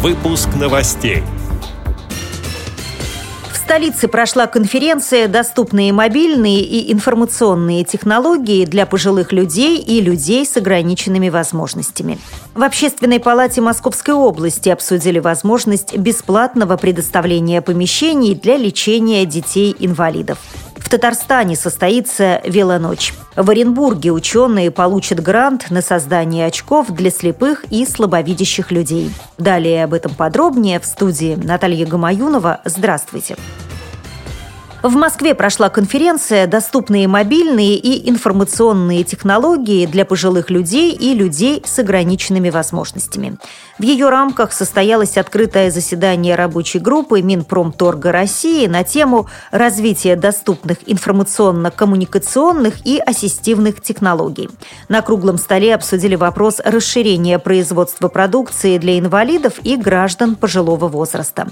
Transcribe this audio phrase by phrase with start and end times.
[0.00, 1.24] Выпуск новостей.
[3.52, 10.56] В столице прошла конференция «Доступные мобильные и информационные технологии для пожилых людей и людей с
[10.56, 12.20] ограниченными возможностями».
[12.54, 20.38] В Общественной палате Московской области обсудили возможность бесплатного предоставления помещений для лечения детей-инвалидов.
[20.88, 23.12] В Татарстане состоится велоночь.
[23.36, 29.12] В Оренбурге ученые получат грант на создание очков для слепых и слабовидящих людей.
[29.36, 32.62] Далее об этом подробнее в студии Наталья Гамаюнова.
[32.64, 33.36] Здравствуйте.
[34.80, 41.80] В Москве прошла конференция «Доступные мобильные и информационные технологии для пожилых людей и людей с
[41.80, 43.38] ограниченными возможностями».
[43.80, 52.86] В ее рамках состоялось открытое заседание рабочей группы Минпромторга России на тему развития доступных информационно-коммуникационных
[52.86, 54.48] и ассистивных технологий.
[54.88, 61.48] На круглом столе обсудили вопрос расширения производства продукции для инвалидов и граждан пожилого возраста.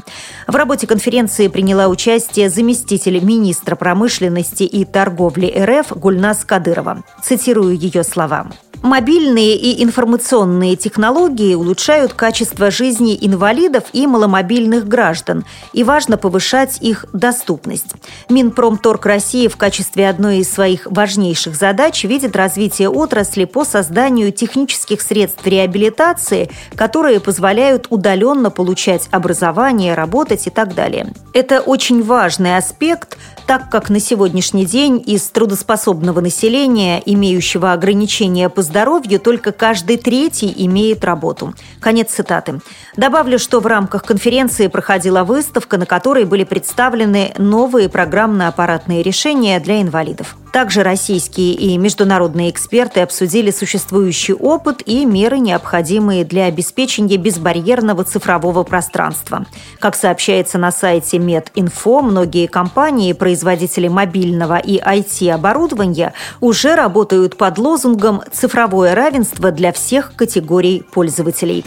[0.46, 7.04] В работе конференции приняла участие заместитель министра промышленности и торговли РФ Гульнас Кадырова.
[7.22, 8.46] Цитирую ее слова.
[8.82, 17.06] Мобильные и информационные технологии улучшают качество жизни инвалидов и маломобильных граждан, и важно повышать их
[17.12, 17.94] доступность.
[18.28, 25.00] Минпромторг России в качестве одной из своих важнейших задач видит развитие отрасли по созданию технических
[25.00, 31.12] средств реабилитации, которые позволяют удаленно получать образование, работать и так далее.
[31.32, 38.62] Это очень важный аспект, так как на сегодняшний день из трудоспособного населения, имеющего ограничения по
[38.62, 41.54] здоровью, только каждый третий имеет работу.
[41.80, 42.60] Конец цитаты.
[42.96, 49.80] Добавлю, что в рамках конференции проходила выставка, на которой были представлены новые программно-аппаратные решения для
[49.80, 50.36] инвалидов.
[50.56, 58.62] Также российские и международные эксперты обсудили существующий опыт и меры, необходимые для обеспечения безбарьерного цифрового
[58.62, 59.44] пространства.
[59.80, 68.22] Как сообщается на сайте Мединфо, многие компании, производители мобильного и IT-оборудования уже работают под лозунгом
[68.32, 71.66] «цифровое равенство для всех категорий пользователей».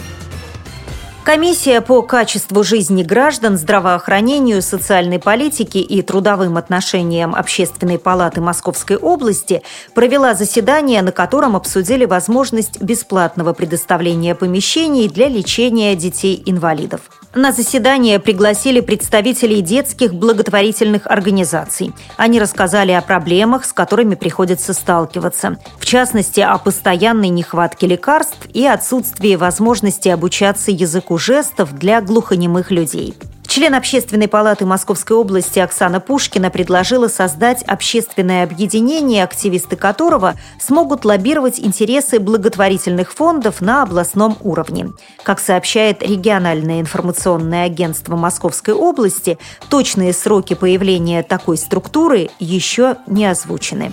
[1.24, 9.62] Комиссия по качеству жизни граждан, здравоохранению, социальной политике и трудовым отношениям Общественной палаты Московской области
[9.94, 17.02] провела заседание, на котором обсудили возможность бесплатного предоставления помещений для лечения детей-инвалидов.
[17.34, 21.92] На заседание пригласили представителей детских благотворительных организаций.
[22.16, 25.56] Они рассказали о проблемах, с которыми приходится сталкиваться.
[25.78, 33.14] В частности, о постоянной нехватке лекарств и отсутствии возможности обучаться языку жестов для глухонемых людей.
[33.50, 41.58] Член Общественной палаты Московской области Оксана Пушкина предложила создать общественное объединение, активисты которого смогут лоббировать
[41.58, 44.92] интересы благотворительных фондов на областном уровне.
[45.24, 49.36] Как сообщает региональное информационное агентство Московской области,
[49.68, 53.90] точные сроки появления такой структуры еще не озвучены.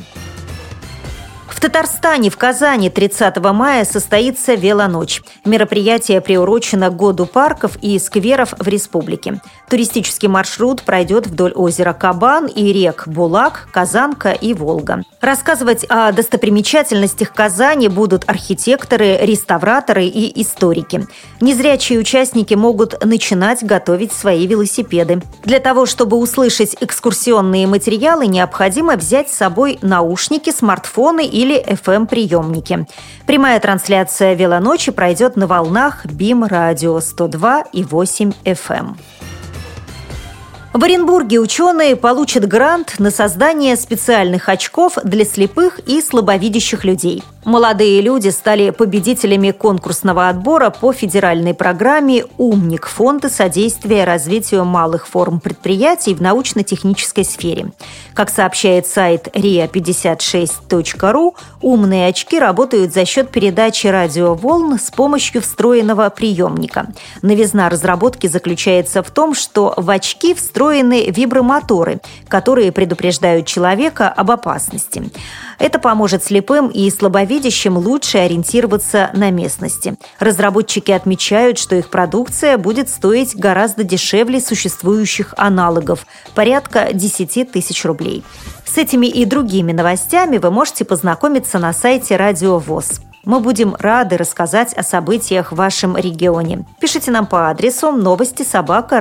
[1.57, 5.23] В Татарстане в Казани 30 мая состоится «Велоночь».
[5.43, 9.41] Мероприятие приурочено к году парков и скверов в республике.
[9.67, 15.01] Туристический маршрут пройдет вдоль озера Кабан и рек Булак, Казанка и Волга.
[15.19, 21.07] Рассказывать о достопримечательностях Казани будут архитекторы, реставраторы и историки.
[21.41, 25.23] Незрячие участники могут начинать готовить свои велосипеды.
[25.43, 32.85] Для того, чтобы услышать экскурсионные материалы, необходимо взять с собой наушники, смартфоны или или FM-приемники.
[33.25, 38.95] Прямая трансляция «Велоночи» пройдет на волнах БИМ радио 102 и 8 FM.
[40.73, 48.01] В Оренбурге ученые получат грант на создание специальных очков для слепых и слабовидящих людей– Молодые
[48.01, 56.13] люди стали победителями конкурсного отбора по федеральной программе «Умник» Фонда содействия развитию малых форм предприятий
[56.13, 57.71] в научно-технической сфере.
[58.13, 66.87] Как сообщает сайт ria56.ru, умные очки работают за счет передачи радиоволн с помощью встроенного приемника.
[67.21, 75.09] Новизна разработки заключается в том, что в очки встроены вибромоторы, которые предупреждают человека об опасности.
[75.59, 76.87] Это поможет слепым и
[77.37, 79.95] слабовидящим лучше ориентироваться на местности.
[80.19, 88.23] Разработчики отмечают, что их продукция будет стоить гораздо дешевле существующих аналогов– порядка 10 тысяч рублей.
[88.65, 93.01] С этими и другими новостями вы можете познакомиться на сайте Радио ВОЗ.
[93.23, 96.65] Мы будем рады рассказать о событиях в вашем регионе.
[96.79, 98.99] Пишите нам по адресу новости собака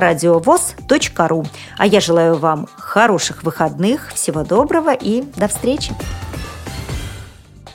[1.27, 1.45] ру.
[1.77, 5.93] А я желаю вам хороших выходных, всего доброго и до встречи!